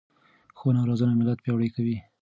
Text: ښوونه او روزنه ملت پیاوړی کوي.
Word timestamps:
ښوونه 0.57 0.79
او 0.81 0.87
روزنه 0.89 1.13
ملت 1.19 1.39
پیاوړی 1.43 1.69
کوي. 1.75 1.97